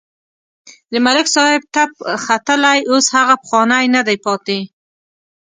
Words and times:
د 0.91 0.93
ملک 1.05 1.27
صاحب 1.35 1.61
تپ 1.73 1.91
ختلی 2.25 2.79
اوس 2.91 3.05
هغه 3.17 3.35
پخوانی 3.41 3.85
نه 3.95 4.01
دی 4.07 4.17
پاتې. 4.25 4.59